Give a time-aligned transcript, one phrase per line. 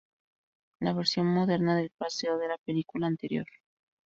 [0.79, 3.45] La versión moderna del "Fraseo" de la película anterior.